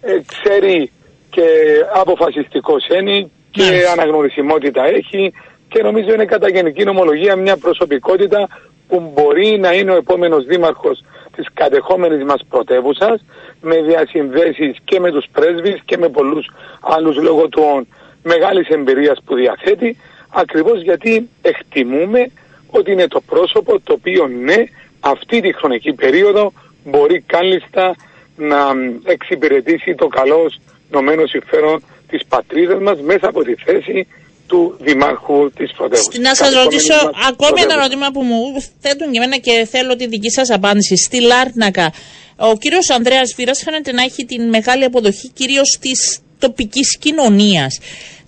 ε, 0.01 0.19
ξέρει 0.25 0.91
και 1.29 1.45
αποφασιστικός 1.93 2.87
είναι 2.87 3.29
και 3.51 3.63
ναι. 3.63 3.83
αναγνωρισιμότητα 3.91 4.85
έχει 4.85 5.33
και 5.69 5.81
νομίζω 5.81 6.13
είναι 6.13 6.25
κατά 6.25 6.49
γενική 6.49 6.83
νομολογία 6.83 7.35
μια 7.35 7.57
προσωπικότητα 7.57 8.47
που 8.87 9.11
μπορεί 9.13 9.59
να 9.59 9.73
είναι 9.73 9.91
ο 9.91 9.95
επόμενος 9.95 10.45
δήμαρχος 10.45 11.03
της 11.35 11.47
κατεχόμενης 11.53 12.23
μας 12.23 12.41
πρωτεύουσας 12.49 13.21
με 13.65 13.81
διασυνδέσεις 13.81 14.77
και 14.83 14.99
με 14.99 15.11
τους 15.11 15.25
πρέσβεις 15.31 15.81
και 15.85 15.97
με 15.97 16.09
πολλούς 16.09 16.49
άλλους 16.81 17.15
λόγω 17.17 17.49
των 17.49 17.87
μεγάλης 18.23 18.67
εμπειρίας 18.67 19.21
που 19.25 19.35
διαθέτει 19.35 19.97
ακριβώς 20.29 20.81
γιατί 20.81 21.29
εκτιμούμε 21.41 22.31
ότι 22.69 22.91
είναι 22.91 23.07
το 23.07 23.21
πρόσωπο 23.21 23.79
το 23.79 23.93
οποίο 23.93 24.27
ναι 24.27 24.63
αυτή 24.99 25.41
τη 25.41 25.53
χρονική 25.53 25.93
περίοδο 25.93 26.53
μπορεί 26.85 27.23
κάλλιστα 27.25 27.95
να 28.35 28.57
εξυπηρετήσει 29.03 29.95
το 29.95 30.07
καλό 30.07 30.51
νομένος 30.91 31.29
συμφέρον 31.29 31.83
της 32.07 32.25
πατρίδας 32.25 32.81
μας 32.81 33.01
μέσα 33.01 33.27
από 33.27 33.43
τη 33.43 33.55
θέση 33.55 34.07
του 34.47 34.77
Δημάρχου 34.79 35.51
της 35.51 35.71
Πρωτεύουσας. 35.73 36.17
Να 36.19 36.35
σας 36.35 36.53
ρωτήσω 36.53 36.93
ακόμη 37.29 37.61
ένα 37.61 37.73
ερώτημα 37.73 38.11
που 38.11 38.21
μου 38.21 38.61
θέτουν 38.79 39.11
και 39.11 39.17
εμένα 39.17 39.37
και 39.37 39.67
θέλω 39.71 39.95
τη 39.95 40.07
δική 40.07 40.29
σας 40.29 40.49
απάντηση. 40.49 40.97
Στη 40.97 41.21
Λάρνακα, 41.21 41.93
ο 42.37 42.57
κύριος 42.57 42.89
Ανδρέας 42.89 43.33
Βίρας 43.35 43.61
φαίνεται 43.63 43.91
να 43.91 44.01
έχει 44.01 44.25
την 44.25 44.49
μεγάλη 44.49 44.83
αποδοχή 44.83 45.29
κυρίως 45.29 45.77
της 45.81 46.19
τοπικής 46.39 46.97
κοινωνίας 46.97 47.79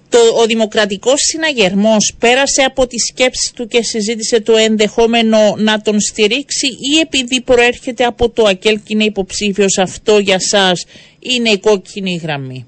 το, 0.10 0.42
ο 0.42 0.46
δημοκρατικός 0.46 1.22
συναγερμός 1.22 2.16
πέρασε 2.20 2.62
από 2.62 2.88
τη 2.88 3.00
σκέψη 3.00 3.54
του 3.56 3.68
και 3.68 3.84
συζήτησε 3.84 4.42
το 4.42 4.56
ενδεχόμενο 4.56 5.56
να 5.58 5.82
τον 5.82 6.00
στηρίξει 6.00 6.68
ή 6.68 7.00
επειδή 7.02 7.42
προέρχεται 7.42 8.06
από 8.06 8.30
το 8.30 8.44
ΑΚΕΛ 8.44 8.76
και 8.76 8.82
είναι 8.88 9.04
υποψήφιος 9.04 9.78
αυτό 9.78 10.18
για 10.18 10.40
σας 10.40 10.86
είναι 11.20 11.50
η 11.50 11.60
κόκκινη 11.60 12.20
γραμμή; 12.24 12.68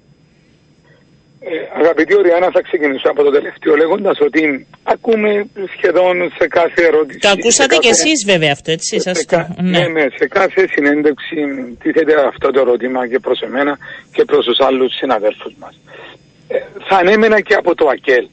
Ε, 1.39 1.49
αγαπητή 1.81 2.15
Οριάννα, 2.15 2.49
θα 2.51 2.61
ξεκινήσω 2.61 3.09
από 3.09 3.23
το 3.23 3.31
τελευταίο 3.31 3.75
λέγοντας 3.75 4.17
ότι 4.19 4.67
ακούμε 4.83 5.47
σχεδόν 5.75 6.15
σε 6.37 6.47
κάθε 6.47 6.81
ερώτηση. 6.85 7.19
Το 7.19 7.29
ακούσατε 7.29 7.75
κι 7.75 7.87
εσείς 7.87 8.25
βέβαια 8.25 8.51
αυτό, 8.51 8.71
έτσι. 8.71 8.99
Σε, 8.99 9.25
κα... 9.27 9.55
ναι. 9.61 9.79
ναι, 9.79 9.87
ναι, 9.87 10.05
σε 10.19 10.27
κάθε 10.27 10.67
συνέντευξη 10.71 11.37
τίθεται 11.81 12.13
αυτό 12.27 12.51
το 12.51 12.59
ερώτημα 12.59 13.07
και 13.07 13.19
προς 13.19 13.39
εμένα 13.41 13.77
και 14.11 14.23
προς 14.25 14.45
τους 14.45 14.59
άλλους 14.59 14.95
συναδέλφους 14.95 15.53
μας. 15.59 15.79
Ε, 16.47 16.57
θα 16.87 16.95
ανέμενα 16.97 17.41
και 17.41 17.53
από 17.53 17.75
το 17.75 17.87
ΑΚΕΛ 17.87 18.27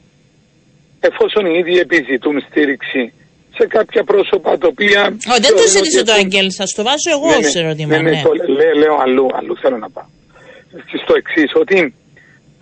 εφόσον 1.08 1.42
οι 1.46 1.54
ίδιοι 1.60 1.78
επιζητούν 1.78 2.36
στήριξη 2.48 3.12
σε 3.56 3.66
κάποια 3.66 4.02
πρόσωπα 4.04 4.58
τα 4.58 4.66
οποία... 4.66 5.00
Ο, 5.32 5.34
δεν 5.44 5.52
το 5.60 5.66
ζήτησε 5.74 6.04
το 6.04 6.12
ΑΚΕΛ, 6.12 6.50
σας 6.50 6.70
το 6.76 6.82
βάζω 6.88 7.10
εγώ 7.16 7.28
ναι, 7.30 7.36
ως 7.36 7.54
ναι, 7.54 7.60
ερώτημα. 7.62 7.96
Ναι, 7.96 8.02
ναι, 8.02 8.10
ναι. 8.10 8.22
Το, 8.22 8.32
λέ, 8.58 8.68
λέω 8.82 8.96
αλλού, 9.04 9.26
αλλού 9.38 9.54
θέλω 9.62 9.78
να 9.84 9.90
πάω. 9.90 10.08
Στο 11.02 11.14
εξής 11.20 11.50
ότι 11.54 11.94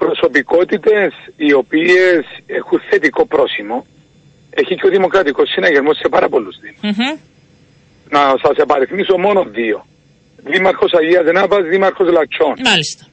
προσωπικότητες 0.05 1.11
οι 1.37 1.53
οποίες 1.53 2.21
έχουν 2.47 2.79
θετικό 2.91 3.27
πρόσημο 3.27 3.87
έχει 4.51 4.75
και 4.75 4.87
ο 4.87 4.91
Δημοκρατικός 4.91 5.49
Συναγερμός 5.51 5.97
σε 6.03 6.09
πάρα 6.09 6.29
πολλούς 6.29 6.57
δήμους. 6.63 6.81
Mm-hmm. 6.83 7.15
Να 8.15 8.23
σας 8.43 8.57
επαριθμίσω 8.57 9.15
μόνο 9.27 9.41
δύο. 9.45 9.87
Δήμαρχος 10.51 10.93
Αγίας 10.99 11.25
Νάβας, 11.33 11.65
Δήμαρχος 11.73 12.09
Λατσών. 12.17 12.55
Μάλιστα 12.71 13.05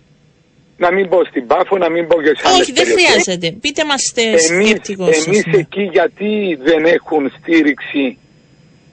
να 0.84 0.89
μην 0.96 1.10
πω 1.10 1.19
στην 1.31 1.48
Πάφο, 1.48 1.77
να 1.77 1.89
μην 1.89 2.08
πω 2.08 2.15
και 2.22 2.34
σε 2.38 2.48
άλλες 2.48 2.60
Όχι, 2.60 2.72
δεν 2.79 2.86
χρειάζεται. 2.93 3.48
Πείτε 3.63 3.84
μας 3.89 4.01
σκεπτικός. 4.12 5.25
Εμείς 5.25 5.46
ναι. 5.46 5.58
εκεί 5.58 5.84
γιατί 5.98 6.31
δεν 6.69 6.81
έχουν 6.98 7.24
στήριξη 7.38 8.17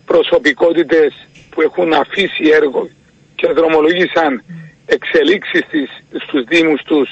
προσωπικότητες 0.04 1.10
που 1.50 1.60
έχουν 1.68 1.92
αφήσει 1.92 2.44
έργο 2.60 2.88
και 3.38 3.46
δρομολογήσαν 3.58 4.32
εξελίξεις 4.86 5.62
στις, 5.68 5.88
στους 6.24 6.42
δήμους 6.52 6.82
τους 6.82 7.08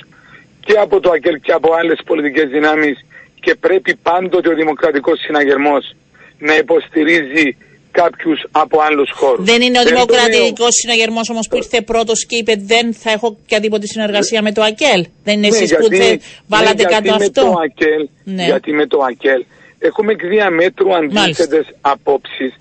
και 0.64 0.74
από 0.78 1.00
το 1.00 1.10
ΑΚΕΛ 1.10 1.40
και 1.40 1.52
από 1.52 1.74
άλλες 1.74 1.98
πολιτικές 2.06 2.48
δυνάμεις 2.48 2.96
και 3.40 3.54
πρέπει 3.54 3.96
πάντοτε 4.02 4.48
ο 4.48 4.54
δημοκρατικός 4.54 5.18
συναγερμός 5.20 5.94
να 6.38 6.56
υποστηρίζει 6.56 7.56
κάποιους 7.90 8.38
από 8.50 8.80
άλλους 8.80 9.10
χώρους. 9.14 9.44
Δεν 9.44 9.60
είναι 9.62 9.78
ο 9.78 9.84
δημοκρατικός 9.84 10.72
συναγερμός 10.80 11.30
όμως 11.30 11.46
που 11.48 11.56
ήρθε 11.56 11.80
πρώτος 11.80 12.26
και 12.26 12.36
είπε 12.36 12.54
δεν 12.58 12.94
θα 12.94 13.10
έχω 13.10 13.26
οποιαδήποτε 13.26 13.86
συνεργασία 13.86 14.42
με 14.42 14.52
το 14.52 14.62
ΑΚΕΛ. 14.62 15.06
Δεν 15.24 15.34
είναι 15.36 15.48
ναι, 15.48 15.56
εσείς 15.56 15.76
που 15.76 15.88
δεν 15.88 16.20
βάλατε 16.46 16.82
ναι, 16.82 16.90
κάτω 16.94 17.14
αυτό. 17.14 17.42
το 17.42 17.54
ΑΚΕΛ, 17.64 18.08
ναι. 18.24 18.44
Γιατί 18.44 18.72
με 18.72 18.86
το 18.86 18.98
ΑΚΕΛ 19.08 19.44
έχουμε 19.78 20.12
εκ 20.12 20.26
διαμέτρου 20.26 20.94
αντίθετες 20.96 21.66
απόψεις 21.80 22.52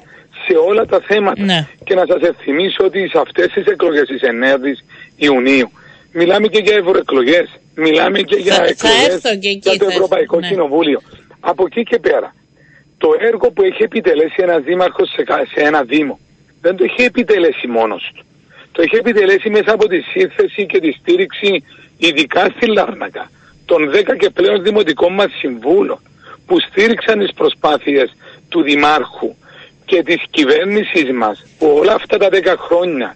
σε 0.46 0.54
όλα 0.68 0.86
τα 0.86 1.00
θέματα. 1.08 1.44
Ναι. 1.44 1.68
Και 1.84 1.96
να 1.96 2.06
σας 2.08 2.22
ευθυμίσω 2.22 2.84
ότι 2.84 3.08
σε 3.08 3.20
αυτές 3.20 3.48
τις 3.54 3.66
εκλογές 3.66 4.08
της 4.08 4.22
9ης 4.22 4.80
Ιουνίου 5.16 5.70
μιλάμε 6.12 6.48
και 6.48 6.62
για 6.66 6.76
ευρωεκλογές, 6.76 7.48
μιλάμε 7.76 8.22
και 8.22 8.36
για 8.36 8.56
θα, 8.56 8.64
εκλογές 8.64 9.20
θα 9.22 9.34
για 9.34 9.78
το 9.78 9.86
Ευρωπαϊκό 9.86 10.40
ναι. 10.40 10.48
Κοινοβούλιο. 10.48 11.02
Από 11.40 11.64
εκεί 11.66 11.84
και 11.84 12.00
πέρα, 12.00 12.36
το 12.98 13.10
έργο 13.20 13.52
που 13.52 13.64
έχει 13.64 13.84
επιτελέσει 13.84 14.36
ένας 14.38 14.64
δήμαρχος 14.64 15.10
σε, 15.10 15.24
σε 15.54 15.66
ένα 15.68 15.84
δήμο, 15.84 16.20
δεν 16.62 16.76
το 16.76 16.84
έχει 16.84 17.02
επιτελέσει 17.04 17.68
μόνος 17.68 18.12
του. 18.16 18.26
Το 18.72 18.82
έχει 18.82 18.96
επιτελέσει 18.96 19.50
μέσα 19.50 19.74
από 19.74 19.88
τη 19.88 20.02
σύνθεση 20.02 20.66
και 20.66 20.80
τη 20.80 20.92
στήριξη 20.92 21.64
ειδικά 21.98 22.50
στη 22.56 22.68
Λάρνακα 22.68 23.30
των 23.66 23.92
10 23.94 24.18
και 24.18 24.30
πλέον 24.30 24.64
δημοτικών 24.64 25.14
μας 25.14 25.32
συμβούλων 25.38 26.00
που 26.46 26.60
στήριξαν 26.60 27.20
τις 27.20 27.34
προσπάθειες 27.34 28.16
του 28.50 28.62
Δημάρχου 28.62 29.36
και 29.86 30.04
της 30.04 30.24
κυβέρνησης 30.30 31.12
μας 31.12 31.44
που 31.58 31.68
όλα 31.68 31.94
αυτά 31.94 32.18
τα 32.18 32.30
10 32.32 32.56
χρόνια 32.58 33.16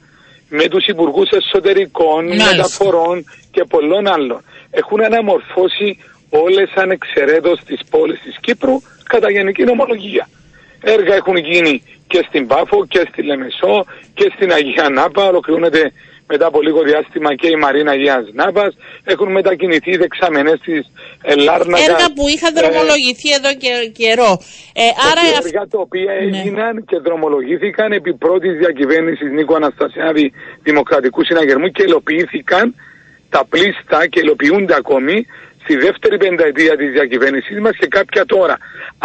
με 0.50 0.68
τους 0.68 0.86
υπουργούς 0.86 1.30
εσωτερικών, 1.30 2.26
Μάλιστα. 2.26 2.56
μεταφορών 2.56 3.26
και 3.52 3.64
πολλών 3.64 4.08
άλλων 4.08 4.44
έχουν 4.72 5.04
αναμορφώσει 5.04 5.98
όλες 6.30 6.72
ανεξαιρέτως 6.76 7.60
τις 7.66 7.80
πόλεις 7.90 8.20
της 8.22 8.38
Κύπρου 8.42 8.82
κατά 9.04 9.32
γενική 9.32 9.64
νομολογία. 9.64 10.30
Έργα 10.82 11.16
έχουν 11.16 11.38
γίνει 11.38 11.84
και 12.08 12.26
στην 12.28 12.48
Πάφο 12.48 12.86
και 12.86 13.08
στη 13.12 13.24
Λεμεσό 13.24 13.86
και 14.14 14.32
στην 14.36 14.52
Αγία 14.52 14.90
Νάπα, 14.90 15.28
ολοκληρώνεται 15.28 15.92
μετά 16.28 16.46
από 16.46 16.62
λίγο 16.62 16.82
διάστημα 16.82 17.36
και 17.36 17.48
η 17.48 17.56
Μαρίνα 17.56 17.92
Αγίας 17.92 18.26
Νάπας, 18.34 18.76
έχουν 19.04 19.32
μετακινηθεί 19.32 19.92
οι 19.92 19.98
δεξαμενές 19.98 20.60
της 20.60 20.92
Λάρνακα. 21.38 21.84
Έργα 21.84 22.08
που 22.16 22.28
είχαν 22.28 22.56
ε, 22.56 22.60
δρομολογηθεί 22.60 23.30
εδώ 23.32 23.52
και 23.64 23.92
καιρό. 24.00 24.32
Ε, 24.74 24.84
άρα... 25.12 25.22
Έργα 25.46 25.68
τα 25.68 25.80
οποία 25.80 26.14
ναι. 26.14 26.38
έγιναν 26.38 26.86
και 26.86 26.98
δρομολογήθηκαν 26.98 27.92
επί 27.92 28.14
πρώτης 28.14 28.58
διακυβέρνησης 28.58 29.32
Νίκο 29.32 29.56
Αναστασιάδη 29.56 30.32
Δημοκρατικού 30.64 31.26
Συναγερμού 31.26 31.68
και 31.68 31.84
υλοποιήθηκαν 31.84 32.76
τα 33.30 33.46
πλήστα 33.50 34.08
και 34.08 34.20
υλοποιούνται 34.20 34.76
ακόμη 34.76 35.26
στη 35.68 35.76
δεύτερη 35.86 36.18
πενταετία 36.18 36.74
της 36.78 36.90
διακυβέρνησής 36.98 37.60
μας 37.60 37.76
και 37.82 37.88
κάποια 37.98 38.24
τώρα. 38.26 38.56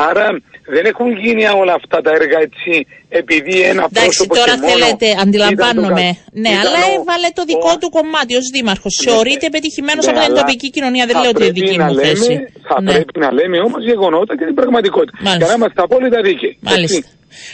Άρα 0.09 0.27
δεν 0.75 0.85
έχουν 0.93 1.09
γίνει 1.25 1.43
όλα 1.63 1.75
αυτά 1.81 1.99
τα 2.05 2.11
έργα 2.21 2.39
έτσι 2.49 2.87
επειδή 3.21 3.55
ένα 3.73 3.83
Εντάξει, 3.91 4.01
πρόσωπο 4.03 4.35
τώρα 4.41 4.55
και 4.55 4.67
θέλετε, 4.71 5.07
αντιλαμβάνομαι. 5.23 6.07
Ναι, 6.43 6.53
αλλά 6.63 6.81
έβαλε 6.97 7.29
το 7.39 7.43
δικό 7.51 7.73
ο... 7.77 7.79
του 7.81 7.91
κομμάτι 7.97 8.33
ως 8.41 8.47
δήμαρχος. 8.55 8.95
Ναι, 8.95 9.05
Θεωρείται 9.07 9.47
πετυχημένος 9.55 10.05
ναι, 10.05 10.13
από 10.13 10.21
την 10.27 10.35
τοπική 10.41 10.69
κοινωνία. 10.77 11.05
Δεν 11.09 11.17
λέω 11.21 11.31
ότι 11.35 11.43
είναι 11.43 11.57
δική 11.61 11.79
μου 11.85 11.95
θέση. 12.05 12.33
Θα 12.69 12.77
ναι. 12.81 12.93
πρέπει 12.93 13.19
να 13.25 13.33
λέμε 13.39 13.59
όμως 13.69 13.81
γεγονότα 13.91 14.33
και 14.39 14.45
την 14.45 14.57
πραγματικότητα. 14.61 15.13
Μάλιστα. 15.21 15.39
Για 15.39 15.47
να 15.47 15.55
είμαστε 15.59 15.81
απόλυτα 15.87 16.19
δίκαιοι. 16.27 16.55
Μάλιστα. 16.61 17.09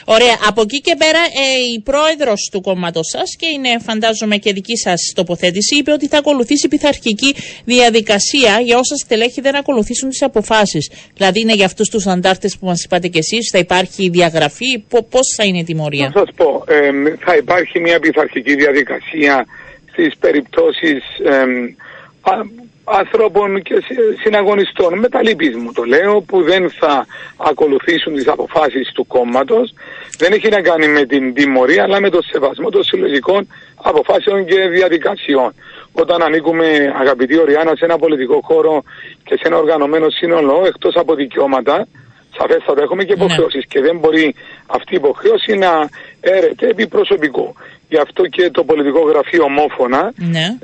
Ωραία. 0.04 0.36
Από 0.48 0.60
εκεί 0.60 0.80
και 0.80 0.94
πέρα 0.98 1.18
ε, 1.18 1.74
η 1.74 1.80
πρόεδρος 1.80 2.48
του 2.52 2.60
κόμματος 2.60 3.06
σας 3.08 3.36
και 3.36 3.46
είναι 3.54 3.78
φαντάζομαι 3.86 4.36
και 4.36 4.52
δική 4.52 4.76
σας 4.76 5.12
τοποθέτηση 5.14 5.76
είπε 5.76 5.92
ότι 5.92 6.08
θα 6.08 6.18
ακολουθήσει 6.18 6.68
πειθαρχική 6.68 7.34
διαδικασία 7.64 8.60
για 8.60 8.78
όσα 8.78 8.96
στελέχη 8.96 9.40
δεν 9.40 9.56
ακολουθήσουν 9.56 10.08
τις 10.08 10.22
αποφάσεις. 10.22 10.90
Δηλαδή 11.14 11.40
είναι 11.40 11.54
για 11.54 11.64
αυτούς 11.64 11.88
τους 11.88 12.06
αντάρτες 12.06 12.56
που 12.58 12.66
μας 12.66 12.84
είπατε 12.84 13.08
κι 13.08 13.18
εσείς, 13.18 13.50
θα 13.52 13.58
υπάρχει 13.58 14.08
διαγραφή, 14.08 14.78
πώς 14.88 15.34
θα 15.36 15.44
είναι 15.44 15.58
η 15.58 15.64
τιμωρία; 15.64 16.10
Θα 16.14 16.18
σας 16.18 16.34
πω, 16.36 16.64
ε, 16.68 16.90
θα 17.24 17.36
υπάρχει 17.36 17.80
μια 17.80 17.98
πειθαρχική 17.98 18.54
διαδικασία 18.54 19.46
στις 19.92 20.16
περιπτώσεις 20.16 21.02
ανθρώπων 22.92 23.62
και 23.62 23.74
συναγωνιστών, 24.22 24.98
με 24.98 25.08
τα 25.08 25.20
μου 25.58 25.72
το 25.72 25.82
λέω, 25.82 26.20
που 26.20 26.42
δεν 26.42 26.70
θα 26.70 27.06
ακολουθήσουν 27.36 28.14
τις 28.14 28.28
αποφάσεις 28.28 28.92
του 28.92 29.06
κόμματος. 29.06 29.74
Δεν 30.18 30.32
έχει 30.32 30.48
να 30.48 30.60
κάνει 30.60 30.88
με 30.88 31.04
την 31.04 31.34
τιμωρία, 31.34 31.82
αλλά 31.82 32.00
με 32.00 32.10
το 32.10 32.22
σεβασμό 32.22 32.70
των 32.70 32.82
συλλογικών 32.84 33.46
αποφάσεων 33.82 34.44
και 34.44 34.68
διαδικασιών. 34.68 35.54
Όταν 35.92 36.22
ανήκουμε, 36.22 36.94
αγαπητή 36.98 37.38
Οριάννα, 37.38 37.76
σε 37.76 37.84
ένα 37.84 37.98
πολιτικό 37.98 38.40
χώρο 38.42 38.82
και 39.24 39.34
σε 39.36 39.42
ένα 39.44 39.56
οργανωμένο 39.56 40.10
σύνολο, 40.10 40.62
εκτός 40.66 40.94
από 40.96 41.14
δικαιώματα, 41.14 41.86
σαφέστατα 42.38 42.82
έχουμε 42.82 43.04
και 43.04 43.14
ναι. 43.14 43.24
υποχρεώσεις 43.24 43.66
και 43.66 43.80
δεν 43.80 43.98
μπορεί 43.98 44.34
αυτή 44.66 44.92
η 44.94 44.96
υποχρέωση 44.96 45.54
να 45.54 45.88
έρεται 46.20 46.66
επί 46.68 46.86
προσωπικού. 46.86 47.54
Γι' 47.88 47.98
αυτό 47.98 48.26
και 48.26 48.50
το 48.50 48.64
πολιτικό 48.64 49.00
γραφείο 49.00 49.44
ομόφωνα 49.44 50.12
ναι. 50.16 50.56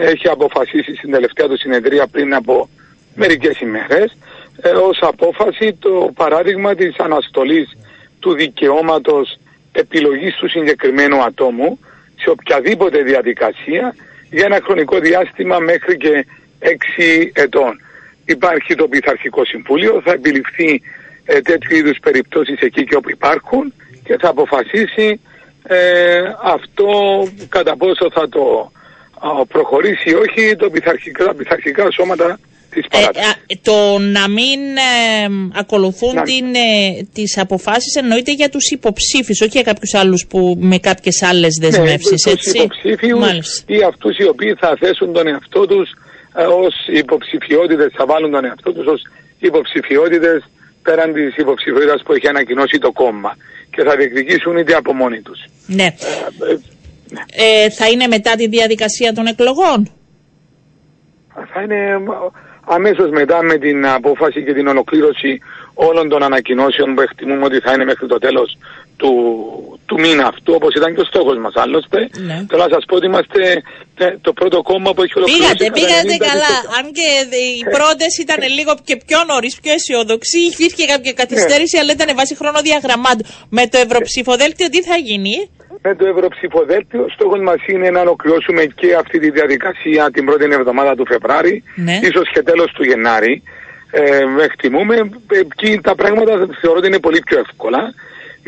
έχει 0.00 0.28
αποφασίσει 0.28 0.94
στην 0.96 1.10
τελευταία 1.10 1.48
του 1.48 1.58
συνεδρία 1.58 2.06
πριν 2.06 2.34
από 2.34 2.68
μερικές 3.14 3.60
ημέρες 3.60 4.16
ε, 4.62 4.68
ως 4.68 4.98
απόφαση 5.00 5.76
το 5.78 6.10
παράδειγμα 6.14 6.74
της 6.74 6.96
αναστολής 6.98 7.76
του 8.20 8.34
δικαιώματος 8.34 9.38
επιλογής 9.72 10.34
του 10.34 10.48
συγκεκριμένου 10.48 11.22
ατόμου 11.22 11.78
σε 12.16 12.30
οποιαδήποτε 12.30 13.02
διαδικασία 13.02 13.94
για 14.30 14.44
ένα 14.44 14.60
χρονικό 14.62 14.98
διάστημα 14.98 15.58
μέχρι 15.58 15.96
και 15.96 16.26
έξι 16.58 17.32
ετών. 17.34 17.80
Υπάρχει 18.24 18.74
το 18.74 18.88
Πειθαρχικό 18.88 19.44
Συμβούλιο, 19.44 20.00
θα 20.04 20.12
επιληφθεί 20.12 20.82
ε, 21.24 21.40
τέτοιου 21.40 21.76
είδους 21.76 21.98
περιπτώσεις 21.98 22.60
εκεί 22.60 22.84
και 22.84 22.94
όπου 22.94 23.10
υπάρχουν 23.10 23.72
και 24.04 24.16
θα 24.20 24.28
αποφασίσει 24.28 25.20
ε, 25.66 26.22
αυτό 26.42 26.88
κατά 27.48 27.76
πόσο 27.76 28.10
θα 28.12 28.28
το 28.28 28.70
προχωρήσει 29.48 30.10
ή 30.10 30.14
όχι 30.14 30.56
το 30.56 30.70
πειθαρχικά, 30.70 31.24
τα 31.24 31.34
πειθαρχικά 31.34 31.90
σώματα 31.90 32.38
της 32.70 32.84
ε, 32.84 32.88
παράταξης. 32.90 33.60
το 33.62 33.98
να 33.98 34.28
μην 34.28 34.60
ακολουθούν 35.54 36.14
να... 36.14 36.22
Την, 36.22 36.44
τις 37.12 37.38
αποφάσεις 37.38 37.94
εννοείται 37.94 38.32
για 38.32 38.48
τους 38.48 38.70
υποψήφιους, 38.70 39.40
όχι 39.40 39.50
για 39.52 39.62
κάποιους 39.62 39.94
άλλους 39.94 40.26
που 40.28 40.56
με 40.60 40.78
κάποιες 40.78 41.22
άλλες 41.22 41.58
ναι, 41.60 41.68
δεσμεύσεις, 41.68 42.26
ναι, 42.26 42.32
έτσι. 42.32 42.52
Τους 42.52 42.60
υποψήφιους 42.60 43.64
ή 43.66 43.82
αυτούς 43.82 44.18
οι 44.18 44.28
οποίοι 44.28 44.54
θα 44.54 44.76
θέσουν 44.80 45.12
τον 45.12 45.26
εαυτό 45.26 45.66
τους 45.66 45.90
ε, 46.34 46.42
ως 46.44 46.74
υποψηφιότητες, 46.92 47.92
θα 47.96 48.06
βάλουν 48.06 48.30
τον 48.30 48.44
εαυτό 48.44 48.72
τους 48.72 48.86
ως 48.86 49.02
υποψηφιότητες 49.38 50.42
πέραν 50.86 51.12
της 51.12 51.36
υποψηφιότητας 51.36 52.02
που 52.04 52.12
έχει 52.12 52.28
ανακοινώσει 52.28 52.78
το 52.78 52.90
κόμμα 52.92 53.36
και 53.70 53.82
θα 53.86 53.96
διεκδικήσουν 53.96 54.56
είτε 54.56 54.74
από 54.74 54.92
μόνοι 54.94 55.20
τους. 55.20 55.40
Ναι. 55.66 55.84
Ε, 55.84 56.52
ε, 56.52 56.58
ναι. 57.14 57.22
Ε, 57.64 57.70
θα 57.70 57.86
είναι 57.88 58.06
μετά 58.06 58.32
τη 58.34 58.46
διαδικασία 58.48 59.12
των 59.12 59.26
εκλογών; 59.26 59.78
Θα 61.52 61.62
είναι 61.62 61.80
αμέσως 62.66 63.10
μετά 63.10 63.42
με 63.42 63.58
την 63.58 63.86
απόφαση 63.86 64.44
και 64.44 64.54
την 64.54 64.66
ολοκλήρωση 64.66 65.40
όλων 65.74 66.08
των 66.08 66.22
ανακοινώσεων 66.22 66.94
που 66.94 67.00
εκτιμούμε 67.00 67.44
ότι 67.44 67.58
θα 67.60 67.72
είναι 67.72 67.84
μέχρι 67.84 68.06
το 68.06 68.18
τέλος 68.18 68.58
του, 68.96 69.10
του 69.88 69.96
μήνα 70.04 70.24
αυτού, 70.32 70.50
όπως 70.58 70.72
ήταν 70.78 70.90
και 70.94 71.02
ο 71.04 71.08
στόχος 71.12 71.36
μας 71.44 71.54
άλλωστε. 71.62 71.98
Ναι. 72.28 72.36
Θέλω 72.48 72.62
να 72.66 72.72
σας 72.74 72.84
πω 72.88 72.94
ότι 72.98 73.06
είμαστε 73.10 73.40
ε, 74.04 74.06
το 74.26 74.32
πρώτο 74.38 74.58
κόμμα 74.70 74.90
που 74.94 75.02
έχει 75.04 75.14
ολοκληρώσει. 75.20 75.56
Πήγατε, 75.56 75.66
πήγατε 75.78 76.16
καλά. 76.30 76.54
Αν 76.78 76.84
και 76.98 77.08
οι 77.56 77.62
ε. 77.68 77.70
πρώτες 77.76 78.12
ήταν 78.24 78.40
λίγο 78.58 78.72
και 78.88 78.96
πιο 79.06 79.18
νωρίς, 79.30 79.54
πιο 79.62 79.72
αισιοδοξοί, 79.76 80.40
υπήρχε 80.52 80.84
κάποια 80.92 81.12
καθυστέρηση, 81.20 81.74
ναι. 81.74 81.80
αλλά 81.82 81.92
ήταν 81.98 82.08
βάση 82.20 82.34
χρονοδιαγραμμάτου. 82.40 83.24
Με 83.56 83.64
το 83.72 83.76
ευρωψηφοδέλτιο 83.84 84.66
τι 84.74 84.80
θα 84.88 84.96
γίνει; 85.08 85.36
Με 85.86 85.92
το 85.98 86.04
Ευρωψηφοδέλτιο. 86.12 87.02
Στόχος 87.16 87.40
μας 87.48 87.60
είναι 87.72 87.88
να 87.96 88.00
ολοκληρώσουμε 88.06 88.62
και 88.80 88.88
αυτή 89.02 89.16
τη 89.24 89.28
διαδικασία 89.38 90.02
την 90.14 90.22
πρώτη 90.28 90.44
εβδομάδα 90.60 90.92
του 90.98 91.06
Φεβράρι, 91.12 91.54
ναι. 91.86 91.96
ίσως 92.08 92.26
και 92.34 92.42
τέλος 92.50 92.68
του 92.76 92.84
Γενάρη. 92.90 93.34
Ε, 93.90 94.24
εκτιμούμε. 94.48 94.96
Εκεί 95.44 95.80
τα 95.88 95.94
πράγματα 95.94 96.32
θεωρώ 96.60 96.78
ότι 96.78 96.86
είναι 96.86 97.04
πολύ 97.08 97.20
πιο 97.28 97.38
εύκολα. 97.38 97.80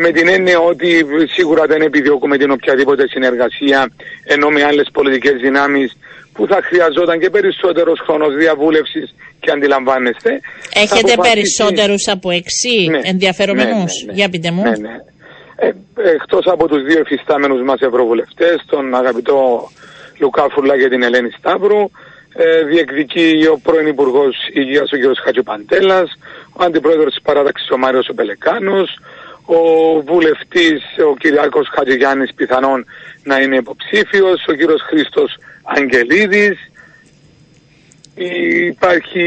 Με 0.00 0.10
την 0.10 0.28
έννοια 0.28 0.58
ότι 0.58 1.06
σίγουρα 1.36 1.66
δεν 1.66 1.80
επιδιώκουμε 1.82 2.36
την 2.36 2.50
οποιαδήποτε 2.50 3.08
συνεργασία 3.08 3.90
ενώ 4.24 4.48
με 4.48 4.64
άλλες 4.64 4.88
πολιτικές 4.92 5.40
δυνάμεις 5.40 5.96
που 6.32 6.46
θα 6.46 6.58
χρειαζόταν 6.62 7.18
και 7.20 7.30
περισσότερος 7.30 8.00
χρόνος 8.06 8.34
διαβούλευσης 8.34 9.14
και 9.40 9.50
αντιλαμβάνεστε. 9.50 10.40
Έχετε 10.74 11.14
περισσότερους 11.22 12.08
από 12.08 12.30
εξή 12.30 12.86
ναι, 12.90 13.00
ενδιαφερομένους. 13.02 13.92
Ναι, 14.04 14.12
ναι, 14.12 14.18
Για 14.18 14.28
πείτε 14.28 14.50
μου. 14.50 14.62
Ε, 15.56 15.70
εκτός 16.14 16.46
από 16.46 16.68
τους 16.68 16.82
δύο 16.82 16.98
εφιστάμενους 16.98 17.62
μας 17.62 17.80
ευρωβουλευτές, 17.80 18.56
τον 18.66 18.94
αγαπητό 18.94 19.70
Λουκά 20.18 20.46
Φουρλά 20.52 20.78
και 20.78 20.88
την 20.88 21.02
Ελένη 21.02 21.30
Σταύρου, 21.38 21.90
ε, 22.34 22.62
διεκδικεί 22.62 23.46
ο 23.52 23.58
πρώην 23.62 23.86
Υπουργός 23.86 24.36
Υγείας 24.54 24.90
ο 24.92 24.96
κ. 24.96 25.18
Χατζοπαντέλα, 25.24 26.00
ο 26.52 26.64
Αντιπρόεδρος 26.64 27.12
της 27.14 27.22
Παράταξης 27.22 27.70
ο 27.70 27.76
Μάριος 27.78 28.10
Πελεκάνο, 28.14 28.84
ο 29.48 29.60
βουλευτής 30.02 30.80
ο 31.10 31.16
Κυριάκος 31.16 31.68
Χατζηγιάννης 31.74 32.34
πιθανόν 32.34 32.84
να 33.22 33.40
είναι 33.40 33.56
υποψήφιος, 33.56 34.44
ο 34.48 34.52
κ. 34.52 34.60
Χρήστος 34.88 35.38
Αγγελίδης. 35.62 36.58
υπάρχει 38.66 39.26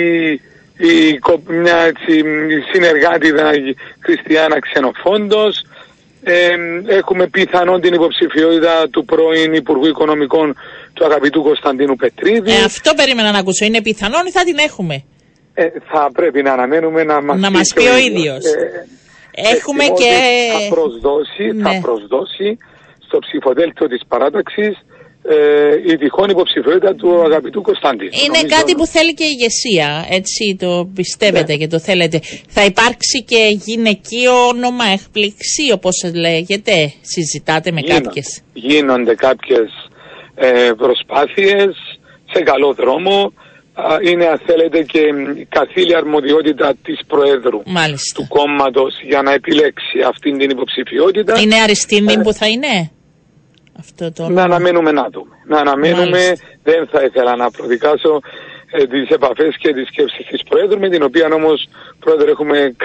η, 0.77 1.19
μια 1.47 1.77
έτσι, 1.77 2.23
συνεργάτηδα 2.71 3.51
Χριστιανά 3.99 4.59
Ξενοφόντος. 4.59 5.65
Ε, 6.23 6.55
έχουμε 6.87 7.27
πιθανόν 7.27 7.81
την 7.81 7.93
υποψηφιότητα 7.93 8.89
του 8.89 9.05
πρώην 9.05 9.53
Υπουργού 9.53 9.87
Οικονομικών 9.87 10.55
του 10.93 11.05
αγαπητού 11.05 11.41
Κωνσταντίνου 11.41 11.95
Πετρίδη. 11.95 12.51
Ε, 12.51 12.63
αυτό 12.63 12.93
περίμενα 12.93 13.31
να 13.31 13.39
ακούσω. 13.39 13.65
Είναι 13.65 13.81
πιθανόν 13.81 14.25
ή 14.25 14.31
θα 14.31 14.43
την 14.43 14.57
έχουμε; 14.57 15.03
Ε, 15.53 15.67
θα 15.91 16.09
πρέπει 16.13 16.41
να 16.41 16.53
αναμένουμε 16.53 17.03
να 17.03 17.21
μας, 17.21 17.39
να 17.39 17.51
μας 17.51 17.73
πει 17.75 17.87
ο 17.87 17.97
ίδιος. 17.97 18.45
Ε, 18.45 18.87
έχουμε 19.31 19.83
και... 19.83 20.11
Θα 20.53 20.75
προσδώσει, 20.75 21.45
θα 21.63 21.73
ναι. 21.73 21.81
προσδώσει 21.81 22.57
στο 23.07 23.19
ψηφοδέλτιο 23.19 23.87
της 23.87 24.01
παράταξης 24.07 24.75
ε, 25.23 25.91
η 25.91 25.97
τυχόν 25.97 26.29
υποψηφιότητα 26.29 26.95
του 26.95 27.21
αγαπητού 27.21 27.61
Κωνσταντίνου. 27.61 28.09
Είναι 28.25 28.41
κάτι 28.55 28.75
που 28.75 28.85
θέλει 28.85 29.13
και 29.13 29.23
η 29.23 29.35
ηγεσία, 29.37 30.05
έτσι 30.09 30.55
το 30.59 30.89
πιστεύετε 30.95 31.51
ναι. 31.51 31.57
και 31.57 31.67
το 31.67 31.79
θέλετε. 31.79 32.19
Θα 32.47 32.65
υπάρξει 32.65 33.23
και 33.23 33.57
γυναικείο 33.65 34.47
όνομα 34.47 34.85
εκπληξή 34.85 35.71
όπως 35.73 36.11
λέγεται, 36.15 36.93
συζητάτε 37.01 37.71
με 37.71 37.81
κάποιε. 37.81 37.99
κάποιες. 37.99 38.41
Γίνονται 38.53 39.15
κάποιες 39.15 39.69
ε, 40.35 40.71
προσπάθειες 40.77 41.75
σε 42.33 42.41
καλό 42.43 42.73
δρόμο. 42.73 43.33
Είναι 44.09 44.25
αν 44.25 44.41
θέλετε 44.45 44.83
και 44.83 44.99
καθήλια 45.49 45.97
αρμοδιότητα 45.97 46.75
της 46.83 46.99
Προέδρου 47.07 47.61
του 48.13 48.27
κόμματος 48.27 48.93
για 49.03 49.21
να 49.21 49.31
επιλέξει 49.33 50.01
αυτήν 50.07 50.37
την 50.37 50.49
υποψηφιότητα. 50.49 51.39
Είναι 51.39 51.55
αριστεινή 51.55 52.13
ε, 52.13 52.17
που 52.17 52.33
θα 52.33 52.47
είναι; 52.47 52.91
Αυτό 53.79 54.11
το 54.11 54.29
Να 54.29 54.43
αναμένουμε 54.43 54.91
να 54.91 55.07
δούμε. 55.11 55.35
Να 55.47 55.57
αναμένουμε, 55.59 56.21
δεν 56.63 56.87
θα 56.91 57.03
ήθελα 57.03 57.35
να 57.35 57.51
προδικάσω 57.51 58.21
ε, 58.71 58.87
τις 58.87 59.09
επαφές 59.09 59.57
και 59.57 59.73
τις 59.73 59.87
σκέψεις 59.87 60.25
της 60.25 60.43
Πρόεδρου, 60.49 60.79
με 60.79 60.89
την 60.89 61.03
οποία 61.03 61.27
όμως, 61.33 61.67
Πρόεδρε, 61.99 62.31
έχουμε 62.31 62.75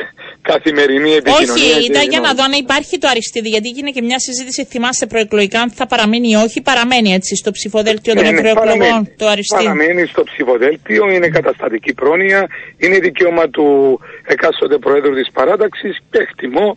καθημερινή 0.42 1.12
επικοινωνία. 1.12 1.76
Όχι, 1.76 1.86
ήταν 1.90 2.02
για 2.08 2.20
να 2.20 2.34
δω 2.34 2.42
αν 2.44 2.52
υπάρχει 2.52 2.98
το 2.98 3.08
αριστείδι, 3.08 3.48
γιατί 3.48 3.68
έγινε 3.68 3.90
και 3.90 4.02
μια 4.02 4.18
συζήτηση, 4.18 4.64
θυμάστε 4.64 5.06
προεκλογικά, 5.06 5.60
αν 5.60 5.70
θα 5.70 5.86
παραμείνει 5.86 6.28
ή 6.28 6.34
όχι, 6.34 6.62
παραμένει 6.62 7.12
έτσι 7.12 7.36
στο 7.36 7.50
ψηφοδέλτιο 7.50 8.14
των 8.14 8.24
ναι, 8.24 8.30
ναι 8.30 8.36
ευρωεκλογών 8.38 9.00
το 9.16 9.26
αριστείδι. 9.26 9.64
Παραμένει 9.64 10.06
στο 10.06 10.22
ψηφοδέλτιο, 10.22 11.10
είναι 11.10 11.28
καταστατική 11.28 11.92
πρόνοια, 11.94 12.46
είναι 12.76 12.98
δικαίωμα 12.98 13.48
του 13.48 13.66
εκάστοτε 14.24 14.78
Πρόεδρου 14.78 15.14
της 15.14 15.30
Παράταξης 15.32 15.98
και 16.10 16.18
εκτιμώ 16.18 16.76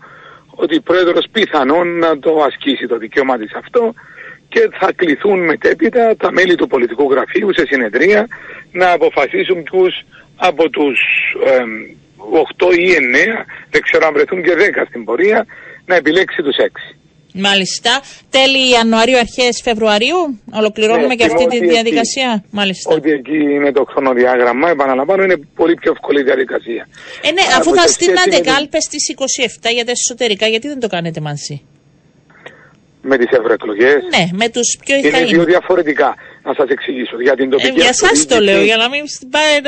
ότι 0.50 0.76
η 0.76 0.82
Πρόεδρος 0.82 1.26
πιθανόν 1.32 1.98
να 1.98 2.20
το 2.20 2.44
ασκήσει 2.48 2.88
το 2.88 2.98
δικαίωμά 2.98 3.38
της 3.38 3.54
αυτό 3.54 3.94
και 4.50 4.70
θα 4.80 4.92
κληθούν 4.96 5.40
μετέπειτα 5.46 6.16
τα 6.16 6.32
μέλη 6.32 6.56
του 6.56 6.68
πολιτικού 6.68 7.12
γραφείου 7.12 7.54
σε 7.54 7.66
συνεδρία 7.66 8.28
να 8.72 8.92
αποφασίσουν 8.92 9.64
ποιους 9.64 9.94
από 10.36 10.70
τους 10.70 11.00
ε, 11.46 11.64
8 12.68 12.78
ή 12.78 12.88
9, 12.90 13.46
δεν 13.70 13.82
ξέρω 13.82 14.08
αν 14.08 14.14
βρεθούν 14.14 14.44
και 14.44 14.54
10 14.82 14.86
στην 14.88 15.04
πορεία, 15.04 15.46
να 15.86 15.96
επιλέξει 15.96 16.42
τους 16.42 16.56
6. 16.92 16.96
Μάλιστα. 17.34 18.02
Τέλη 18.30 18.70
Ιανουαρίου, 18.70 19.18
αρχές 19.18 19.62
Φεβρουαρίου, 19.64 20.40
ολοκληρώνουμε 20.54 21.08
ναι, 21.08 21.16
και 21.16 21.26
αυτή 21.26 21.48
τη 21.48 21.60
διαδικασία. 21.68 22.32
Εκεί, 22.36 22.48
Μάλιστα. 22.52 22.96
Ότι 22.96 23.12
εκεί 23.12 23.38
είναι 23.38 23.72
το 23.72 23.84
χρονοδιάγραμμα, 23.90 24.70
επαναλαμβάνω, 24.70 25.24
είναι 25.24 25.38
πολύ 25.56 25.74
πιο 25.76 25.92
εύκολη 25.92 26.24
διαδικασία. 26.24 26.88
Ε, 27.22 27.32
ναι, 27.32 27.42
αφού 27.58 27.76
θα 27.76 27.88
στείλατε 27.88 28.40
κάλπες 28.40 28.84
στις 28.84 29.14
27 29.68 29.72
για 29.74 29.86
τα 29.86 29.92
εσωτερικά, 29.92 30.48
γιατί 30.48 30.68
δεν 30.68 30.80
το 30.80 30.88
κάνετε 30.88 31.20
μαζί. 31.22 31.62
Με 33.02 33.18
τις 33.18 33.30
ευρωεκλογές. 33.38 34.00
Ναι, 34.16 34.24
με 34.42 34.50
τους 34.50 34.78
πιο 34.84 34.96
Είναι 34.96 35.24
δύο 35.24 35.44
διαφορετικά. 35.44 36.16
Να 36.44 36.54
σας 36.54 36.70
εξηγήσω. 36.70 37.22
Για 37.22 37.36
την 37.36 37.50
τοπική 37.50 37.68
ε, 37.68 37.82
Για 37.82 37.90
εσά 37.90 38.10
το 38.32 38.40
λέω, 38.40 38.62
για 38.62 38.78
να 38.78 38.90
μην 38.90 39.04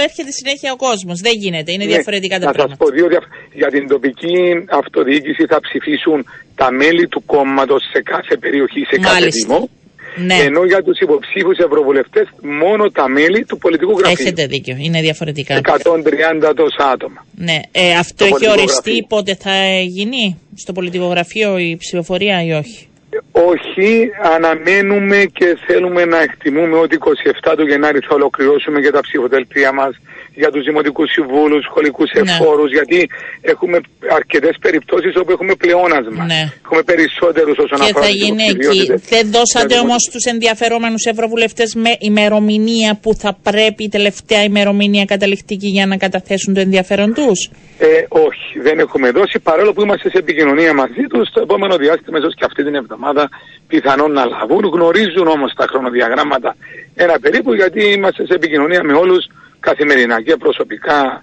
έρχεται 0.08 0.32
συνέχεια 0.32 0.72
ο 0.72 0.76
κόσμος. 0.76 1.20
Δεν 1.20 1.36
γίνεται. 1.44 1.72
Είναι 1.72 1.86
ναι, 1.86 1.94
διαφορετικά 1.94 2.40
τα 2.40 2.52
πράγματα. 2.52 2.68
Να 2.68 2.76
σας 2.76 2.78
πω 2.84 2.88
δύο 2.96 3.08
Για 3.54 3.70
την 3.76 3.88
τοπική 3.88 4.66
αυτοδιοίκηση 4.70 5.46
θα 5.46 5.60
ψηφίσουν 5.60 6.26
τα 6.56 6.72
μέλη 6.72 7.08
του 7.08 7.24
κόμματος 7.26 7.82
σε 7.94 8.02
κάθε 8.02 8.38
περιοχή, 8.38 8.82
σε 8.92 8.98
κάθε 9.00 9.28
δήμο. 9.28 9.70
Ναι. 10.16 10.36
Ενώ 10.36 10.64
για 10.66 10.84
τους 10.84 11.00
υποψήφιου 11.00 11.52
ευρωβουλευτές 11.58 12.28
μόνο 12.42 12.92
τα 12.92 13.08
μέλη 13.08 13.46
του 13.46 13.58
πολιτικού 13.58 13.92
γραφείου. 13.92 14.16
Έχετε 14.20 14.46
δίκιο, 14.46 14.76
είναι 14.80 15.02
διαφορετικά. 15.02 15.56
130 15.56 16.54
τόσα 16.56 16.90
άτομα. 16.90 17.26
Ναι. 17.36 17.60
Ε, 17.72 17.94
αυτό 17.94 18.26
έχει 18.26 18.50
οριστεί 18.50 19.06
πότε 19.10 19.36
θα 19.36 19.80
γίνει 19.82 20.40
στο 20.56 20.74
πολιτικό 20.74 21.06
γραφείο 21.06 21.58
η 21.58 21.76
ψηφοφορία 21.80 22.44
ή 22.44 22.52
όχι; 22.52 22.88
Όχι, 23.32 24.12
αναμένουμε 24.36 25.26
και 25.34 25.58
θέλουμε 25.66 26.06
να 26.06 26.22
εκτιμούμε 26.22 26.78
ότι 26.78 26.98
27 27.44 27.54
του 27.58 27.68
Γενάρη 27.68 28.00
θα 28.00 28.16
ολοκληρώσουμε 28.16 28.80
και 28.82 28.92
τα 28.92 29.00
ψηφοδέλτια 29.00 29.72
μας 29.72 30.00
για 30.34 30.52
τους 30.52 30.64
δημοτικούς 30.64 31.12
συμβούλους, 31.12 31.64
σχολικούς 31.64 32.10
ναι. 32.14 32.32
εφόρους, 32.32 32.72
γιατί 32.72 33.10
έχουμε 33.42 33.80
αρκετές 34.10 34.56
περιπτώσεις 34.62 35.16
όπου 35.16 35.32
έχουμε 35.32 35.56
πλεόνασμα. 35.56 36.26
Ναι. 36.26 36.52
Έχουμε 36.66 36.84
περισσότερους 36.84 37.58
όσον 37.58 37.78
και 37.80 37.84
αφορά 37.84 38.06
θα 38.06 38.12
γίνει 38.12 38.44
εκεί. 38.44 38.94
Δεν 39.10 39.32
δώσατε 39.32 39.80
όμως 39.80 40.02
στους 40.10 40.24
ενδιαφερόμενους 40.24 41.04
ευρωβουλευτές 41.06 41.76
με 41.76 41.96
ημερομηνία 42.00 42.98
που 43.02 43.14
θα 43.14 43.38
πρέπει 43.44 43.84
η 43.84 43.90
τελευταία 43.90 44.44
ημερομηνία 44.44 45.06
καταληκτική 45.06 45.68
για 45.68 45.86
να 45.86 45.98
καταθέσουν 45.98 46.54
το 46.54 46.60
ενδιαφέρον 46.60 47.14
τους; 47.14 47.50
Ε, 47.78 48.06
όχι, 48.10 48.60
δεν 48.62 48.80
έχουμε 48.80 49.12
δώσει 49.12 49.40
παρόλο 49.40 49.74
που 49.74 49.82
είμαστε 49.82 50.10
σε 50.10 50.18
επικοινωνία 50.18 50.74
μαζί 50.74 51.04
τους 51.10 51.30
το 51.34 51.42
επόμενο 51.42 51.76
διάστημα, 51.78 52.18
ίσως 52.18 52.36
και 52.36 52.46
αυτή 52.46 52.64
την 52.64 52.76
εβδομάδα 52.76 53.30
πιθανόν 53.68 54.12
να 54.12 54.26
λαβούν. 54.26 54.66
Γνωρίζουν 54.74 55.28
όμως 55.28 55.54
τα 55.54 55.66
χρονοδιαγράμματα 55.70 56.56
ένα 56.96 57.20
περίπου 57.20 57.54
γιατί 57.54 57.84
είμαστε 57.84 58.26
σε 58.26 58.34
επικοινωνία 58.34 58.84
με 58.84 58.94
όλους 58.94 59.26
καθημερινά 59.68 60.18
και 60.22 60.36
προσωπικά 60.44 61.22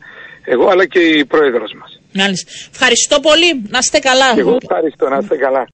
εγώ 0.55 0.67
αλλά 0.73 0.85
και 0.87 0.99
η 1.01 1.25
πρόεδρος 1.33 1.73
μας. 1.81 1.91
Μάλιστα. 2.21 2.51
Ευχαριστώ 2.73 3.17
πολύ. 3.29 3.49
Να 3.69 3.79
είστε 3.83 3.99
καλά. 3.99 4.29
εγώ 4.43 4.57
ευχαριστώ. 4.63 5.09
Να 5.09 5.19
είστε 5.23 5.37
καλά. 5.37 5.63